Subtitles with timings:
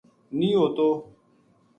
[0.37, 0.87] نیہہ ہوتو